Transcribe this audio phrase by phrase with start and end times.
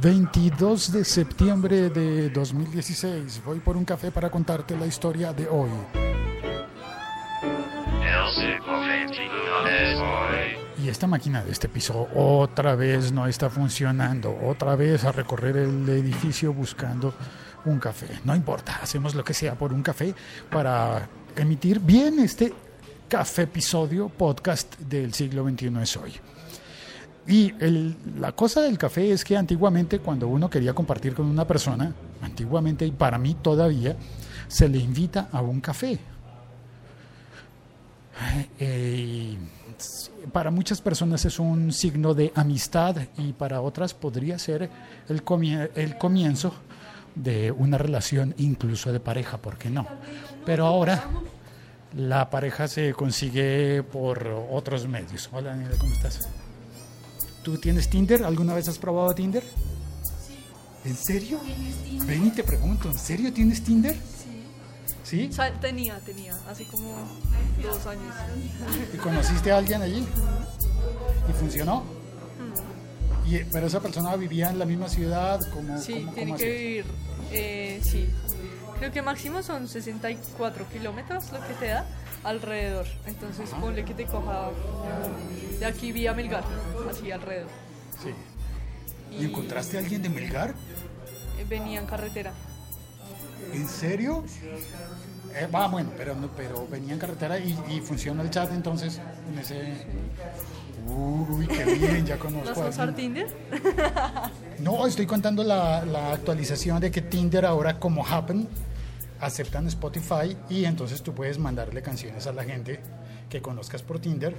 [0.00, 3.42] 22 de septiembre de 2016.
[3.44, 5.70] Voy por un café para contarte la historia de hoy.
[10.80, 14.38] Y esta máquina de este piso otra vez no está funcionando.
[14.44, 17.12] Otra vez a recorrer el edificio buscando
[17.64, 18.20] un café.
[18.24, 20.14] No importa, hacemos lo que sea por un café
[20.48, 22.54] para emitir bien este
[23.08, 26.12] café episodio podcast del siglo XXI es hoy.
[27.28, 27.52] Y
[28.18, 31.92] la cosa del café es que antiguamente cuando uno quería compartir con una persona,
[32.22, 33.96] antiguamente y para mí todavía,
[34.48, 35.98] se le invita a un café.
[38.58, 39.36] Eh,
[40.32, 44.70] para muchas personas es un signo de amistad y para otras podría ser
[45.08, 45.22] el,
[45.74, 46.54] el comienzo
[47.14, 49.86] de una relación incluso de pareja, ¿por qué no?
[50.46, 51.04] Pero ahora
[51.94, 55.28] la pareja se consigue por otros medios.
[55.30, 56.28] Hola Daniela, ¿cómo estás?
[57.48, 58.24] ¿Tú tienes Tinder?
[58.24, 59.42] ¿Alguna vez has probado Tinder?
[59.42, 60.36] Sí.
[60.84, 61.40] ¿En serio?
[62.04, 63.96] Ven y te pregunto, ¿en serio tienes Tinder?
[65.02, 65.30] Sí.
[65.30, 65.30] ¿Sí?
[65.58, 67.08] tenía, tenía, hace como
[67.62, 68.14] dos años.
[68.92, 70.06] ¿Y conociste a alguien allí?
[71.26, 71.84] ¿Y funcionó?
[73.26, 75.40] ¿Y, ¿Pero esa persona vivía en la misma ciudad?
[75.50, 76.84] como sí, tiene que vivir,
[77.32, 78.10] eh, sí.
[78.78, 81.86] Creo que máximo son 64 kilómetros lo que te da
[82.24, 82.86] alrededor.
[83.06, 84.50] Entonces ponle que te coja
[85.58, 86.44] de aquí vía Melgar,
[86.90, 87.50] así alrededor.
[88.02, 88.10] Sí.
[89.18, 90.54] ¿Y, encontraste a alguien de Melgar?
[91.38, 92.32] Eh, venía en carretera.
[93.52, 94.24] ¿En serio?
[95.34, 99.00] Eh, va, bueno, pero, pero venía en carretera y, funciona el chat entonces
[99.30, 99.86] en ese...
[100.86, 103.28] Uy, qué bien, ya conozco a usar Tinder?
[104.58, 108.48] No, estoy contando la, la, actualización de que Tinder ahora como Happen
[109.20, 112.80] aceptan Spotify y entonces tú puedes mandarle canciones a la gente
[113.28, 114.34] que conozcas por Tinder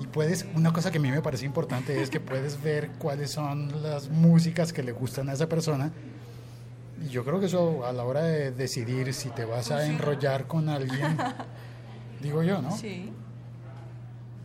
[0.00, 3.30] y puedes, una cosa que a mí me parece importante es que puedes ver cuáles
[3.30, 5.92] son las músicas que le gustan a esa persona
[7.04, 10.46] y yo creo que eso a la hora de decidir si te vas a enrollar
[10.46, 11.16] con alguien,
[12.20, 12.76] digo yo, ¿no?
[12.76, 13.12] Sí.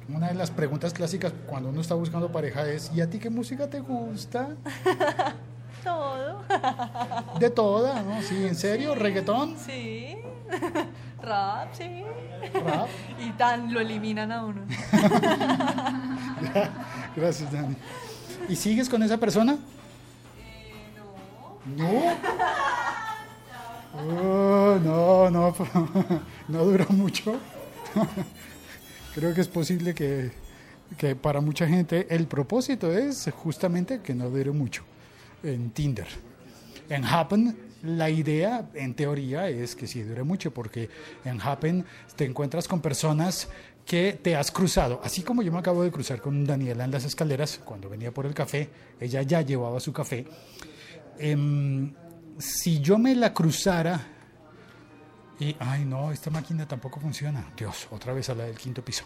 [0.09, 3.29] Una de las preguntas clásicas cuando uno está buscando pareja es, ¿y a ti qué
[3.29, 4.55] música te gusta?
[5.83, 6.43] Todo.
[7.39, 8.21] De toda, ¿no?
[8.21, 8.95] Sí, ¿en serio?
[8.95, 9.57] ¿Reggaetón?
[9.57, 10.17] Sí.
[11.21, 12.03] Rap, sí.
[12.53, 12.87] Rap.
[13.19, 14.61] Y tan lo eliminan a uno.
[17.15, 17.75] Gracias, Dani.
[18.49, 19.57] ¿Y sigues con esa persona?
[20.39, 20.73] Eh,
[21.75, 21.77] no.
[21.77, 22.13] ¿No?
[23.95, 25.53] Oh, no, no,
[26.47, 27.35] no duró mucho.
[29.13, 30.31] Creo que es posible que,
[30.97, 34.83] que para mucha gente el propósito es justamente que no dure mucho
[35.43, 36.07] en Tinder.
[36.89, 40.89] En Happen, la idea, en teoría, es que sí dure mucho, porque
[41.25, 43.49] en Happen te encuentras con personas
[43.85, 45.01] que te has cruzado.
[45.03, 48.25] Así como yo me acabo de cruzar con Daniela en las escaleras cuando venía por
[48.25, 50.25] el café, ella ya llevaba su café.
[51.19, 51.93] Em,
[52.37, 54.07] si yo me la cruzara
[55.39, 57.51] y, ay no, esta máquina tampoco funciona.
[57.57, 59.03] Dios, otra vez a la del quinto piso.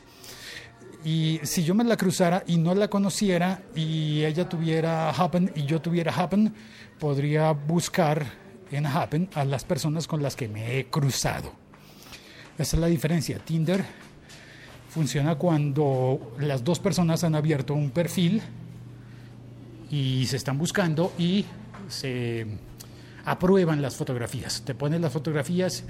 [1.03, 5.65] Y si yo me la cruzara y no la conociera y ella tuviera Happen y
[5.65, 6.53] yo tuviera Happen,
[6.99, 8.25] podría buscar
[8.71, 11.53] en Happen a las personas con las que me he cruzado.
[12.57, 13.39] Esa es la diferencia.
[13.39, 13.85] Tinder
[14.89, 18.41] funciona cuando las dos personas han abierto un perfil
[19.89, 21.45] y se están buscando y
[21.87, 22.47] se
[23.25, 24.63] aprueban las fotografías.
[24.65, 25.83] Te ponen las fotografías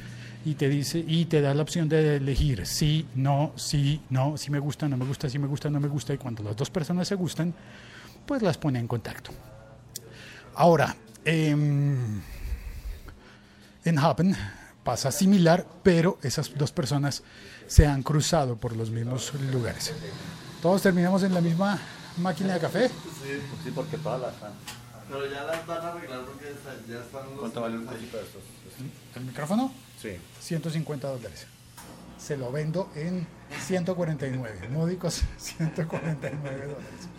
[0.47, 4.49] y te dice y te da la opción de elegir sí, no, sí, no, si
[4.49, 6.69] me gusta, no me gusta, si me gusta, no me gusta y cuando las dos
[6.69, 7.53] personas se gustan,
[8.25, 9.31] pues las pone en contacto.
[10.55, 12.21] Ahora, em,
[13.83, 14.37] en Happen
[14.85, 17.23] pasa similar, pero esas dos personas
[17.67, 19.93] se han cruzado por los mismos lugares.
[20.61, 21.77] Todos terminamos en la misma
[22.19, 22.87] máquina de café.
[22.87, 24.53] Sí, porque todas las están.
[25.09, 26.55] Pero ya las van a arreglar porque
[26.89, 27.39] ya están los.
[27.39, 28.43] ¿Cuánto vale un cosito de estos?
[29.13, 29.86] ¿El micrófono?
[29.97, 30.17] Sí.
[30.39, 31.47] 150 dólares.
[32.17, 33.27] Se lo vendo en
[33.59, 37.09] 149, módicos 149 dólares.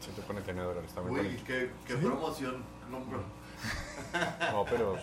[0.00, 2.62] 149 dólares, está muy Uy, qué, qué promoción
[4.52, 4.96] No, pero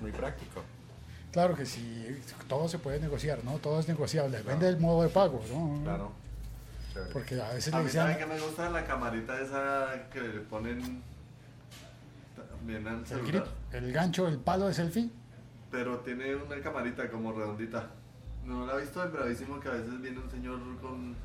[0.00, 0.62] muy práctico.
[1.32, 3.58] Claro que sí, todo se puede negociar, ¿no?
[3.58, 4.42] Todo es negociable.
[4.42, 5.82] Vende el modo de pago, ¿no?
[5.82, 6.12] Claro.
[7.12, 8.18] Porque a veces a le dicen...
[8.18, 11.02] que me gusta la camarita esa que le ponen
[12.64, 13.48] bien al celular?
[13.72, 15.10] El, el gancho, el palo de selfie
[15.72, 17.90] pero tiene una camarita como redondita.
[18.44, 21.16] No la he visto, es bravísimo que a veces viene un señor con.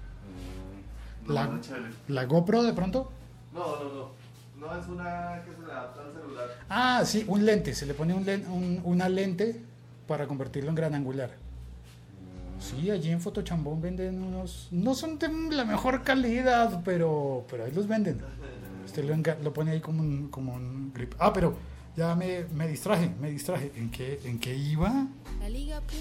[1.28, 1.60] la,
[2.08, 3.12] ¿La GoPro de pronto?
[3.54, 4.28] No, no, no.
[4.58, 6.48] No, es una que se le adapta al celular.
[6.70, 7.76] Ah, sí, un lente.
[7.76, 9.62] Se le pone un, una lente
[10.08, 11.30] para convertirlo en gran angular.
[11.30, 12.62] Mm.
[12.62, 14.70] Sí, allí en Fotochambón venden unos.
[14.72, 18.20] No son de la mejor calidad, pero, pero ahí los venden.
[18.86, 19.04] Usted
[19.38, 21.14] lo, lo pone ahí como un, como un grip.
[21.20, 21.56] Ah, pero
[21.98, 23.72] ya me, me distraje, me distraje.
[23.76, 25.08] ¿En qué, ¿En qué iba?
[25.42, 25.96] La Liga.fm.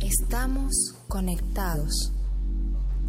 [0.00, 2.12] Estamos conectados.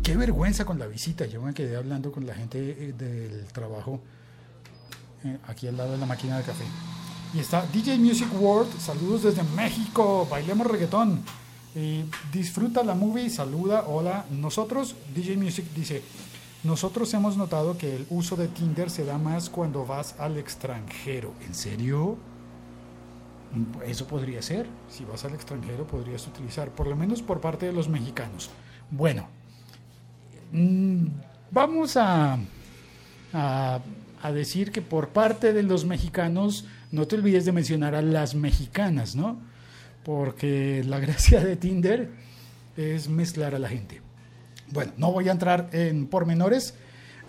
[0.04, 1.26] Qué vergüenza con la visita.
[1.26, 4.00] Yo me quedé hablando con la gente eh, del trabajo
[5.24, 6.66] eh, aquí al lado de la máquina de café.
[7.34, 8.80] Y está DJ Music World.
[8.80, 10.28] Saludos desde México.
[10.30, 11.24] Bailemos reggaetón.
[11.74, 13.32] Eh, disfruta la movie.
[13.32, 13.86] Saluda.
[13.88, 14.26] Hola.
[14.30, 16.04] Nosotros, DJ Music dice.
[16.64, 21.34] Nosotros hemos notado que el uso de Tinder se da más cuando vas al extranjero.
[21.46, 22.18] ¿En serio?
[23.86, 24.66] Eso podría ser.
[24.90, 28.50] Si vas al extranjero podrías utilizar, por lo menos por parte de los mexicanos.
[28.90, 29.28] Bueno,
[30.54, 31.08] mm,
[31.52, 32.38] vamos a,
[33.34, 38.36] a decir que por parte de los mexicanos, no te olvides de mencionar a las
[38.36, 39.38] mexicanas, ¿no?
[40.06, 42.10] Porque la gracia de Tinder
[42.78, 44.03] es mezclar a la gente.
[44.74, 46.74] Bueno, no voy a entrar en pormenores.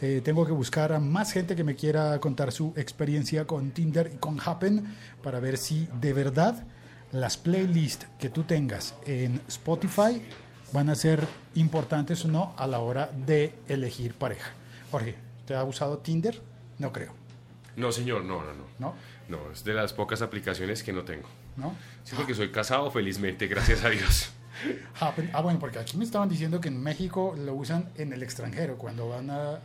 [0.00, 4.10] Eh, tengo que buscar a más gente que me quiera contar su experiencia con Tinder
[4.14, 6.66] y con Happen para ver si de verdad
[7.12, 10.22] las playlists que tú tengas en Spotify
[10.72, 14.52] van a ser importantes o no a la hora de elegir pareja.
[14.90, 15.14] Jorge,
[15.46, 16.40] ¿te ha usado Tinder?
[16.78, 17.12] No creo,
[17.76, 18.64] No, señor, no, no, no.
[18.78, 18.94] ¿no?
[19.28, 21.28] No, es de las pocas aplicaciones que no tengo.
[21.58, 21.74] ¿No?
[22.04, 24.30] Sí, porque soy casado felizmente, gracias a Dios.
[25.00, 28.22] Happen- Ah, bueno, porque aquí me estaban diciendo que en México lo usan en el
[28.22, 29.58] extranjero, cuando van a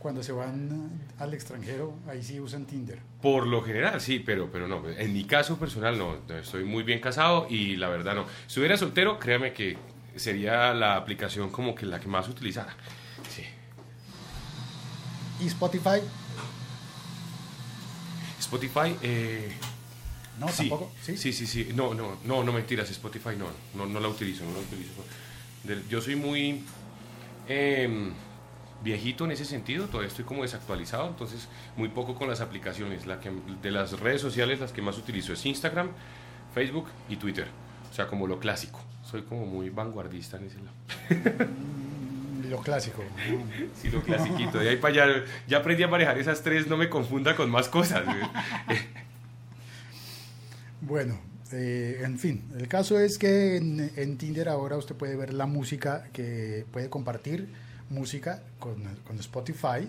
[0.00, 2.98] cuando se van al extranjero, ahí sí usan Tinder.
[3.20, 4.88] Por lo general, sí, pero, pero no.
[4.88, 6.16] En mi caso personal, no.
[6.34, 8.24] Estoy muy bien casado y la verdad no.
[8.24, 9.76] Si estuviera soltero, créame que
[10.16, 12.74] sería la aplicación como que la que más utilizara.
[13.28, 13.44] Sí.
[15.44, 16.00] Y Spotify,
[18.38, 19.52] Spotify, eh,
[20.38, 20.92] no, sí, tampoco.
[21.02, 21.68] sí, sí, sí, sí.
[21.74, 22.90] No, no, no, no mentiras.
[22.90, 25.04] Spotify no, no, no la utilizo, no la utilizo.
[25.88, 26.62] Yo soy muy
[27.48, 28.12] em,
[28.82, 33.06] viejito en ese sentido, todavía estoy como desactualizado, entonces muy poco con las aplicaciones.
[33.06, 33.30] La que,
[33.62, 35.90] de las redes sociales, las que más utilizo es Instagram,
[36.54, 37.48] Facebook y Twitter.
[37.90, 38.80] O sea, como lo clásico.
[39.02, 41.50] Soy como muy vanguardista en ese lado.
[42.48, 43.04] Lo clásico.
[43.80, 44.58] Sí, lo clasiquito.
[44.58, 47.68] De ahí para allá, ya aprendí a manejar esas tres, no me confunda con más
[47.68, 48.02] cosas.
[50.90, 51.20] Bueno,
[51.52, 55.46] eh, en fin, el caso es que en, en Tinder ahora usted puede ver la
[55.46, 57.46] música que puede compartir
[57.90, 59.88] música con, con Spotify,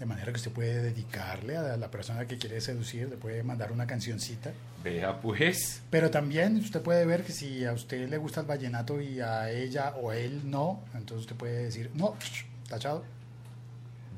[0.00, 3.70] de manera que usted puede dedicarle a la persona que quiere seducir, le puede mandar
[3.70, 4.50] una cancioncita.
[4.82, 5.80] Vea pues.
[5.90, 9.48] Pero también usted puede ver que si a usted le gusta el vallenato y a
[9.48, 12.16] ella o él no, entonces usted puede decir, no,
[12.68, 13.04] tachado.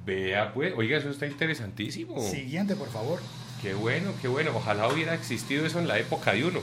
[0.07, 0.73] Vea pues.
[0.75, 2.19] Oiga, eso está interesantísimo.
[2.19, 3.21] Siguiente, por favor.
[3.65, 4.51] Qué bueno, qué bueno.
[4.55, 6.61] Ojalá hubiera existido eso en la época de uno.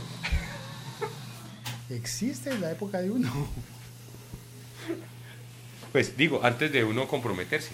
[1.89, 3.27] Existe en la época de uno.
[5.91, 7.71] Pues digo, antes de uno comprometerse.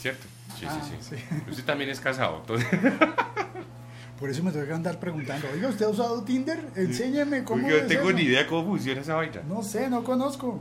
[0.00, 0.26] ¿Cierto?
[0.58, 1.40] Sí, Ah, sí, sí, sí.
[1.50, 2.66] Usted también es casado, entonces.
[4.18, 6.58] Por eso me tengo que andar preguntando, oiga, ¿usted ha usado Tinder?
[6.76, 8.12] Enséñeme cómo Yo no tengo eso".
[8.14, 9.42] ni idea cómo funciona esa vaina.
[9.46, 10.58] No sé, no conozco.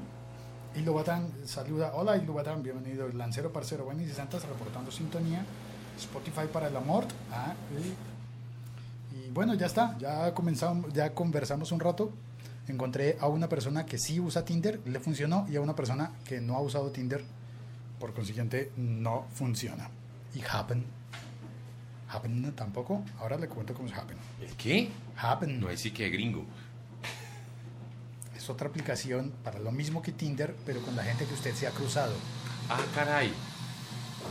[0.75, 1.93] Ilubatán saluda.
[1.95, 3.07] Hola Ilubatán, bienvenido.
[3.13, 5.45] Lancero Parcero, buenas y santas, reportando sintonía.
[5.99, 7.05] Spotify para el amor.
[7.31, 7.53] Ah,
[9.13, 9.97] y, y bueno, ya está.
[9.99, 12.11] Ya comenzamos, ya conversamos un rato.
[12.67, 16.39] Encontré a una persona que sí usa Tinder, le funcionó, y a una persona que
[16.39, 17.23] no ha usado Tinder,
[17.99, 19.89] por consiguiente, no funciona.
[20.35, 20.85] Y Happen.
[22.11, 23.03] Happen tampoco.
[23.19, 24.17] Ahora le cuento cómo es Happen.
[24.41, 24.89] ¿El qué?
[25.17, 25.59] Happen.
[25.59, 26.45] No, ahí sí que gringo.
[28.37, 31.67] Es otra aplicación para lo mismo que Tinder, pero con la gente que usted se
[31.67, 32.13] ha cruzado.
[32.69, 33.33] Ah, caray.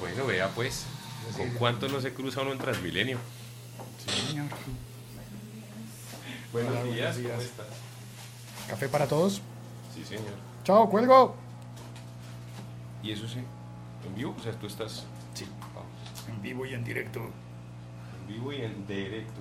[0.01, 0.85] Bueno, vea pues.
[1.37, 3.19] ¿Con cuánto no se cruza uno en Transmilenio?
[4.05, 4.47] Sí, señor.
[6.53, 7.31] Buenos Hola, buenos días, días.
[7.33, 7.67] ¿cómo estás?
[8.69, 9.43] Café para todos.
[9.95, 10.35] Sí, señor.
[10.65, 11.37] Chao, cuelgo.
[13.03, 13.39] ¿Y eso sí?
[14.07, 14.35] ¿En vivo?
[14.39, 15.05] O sea, tú estás
[15.35, 15.47] Sí.
[15.77, 15.83] ah,
[16.31, 17.21] En vivo y en directo.
[17.21, 19.41] en vivo y en directo.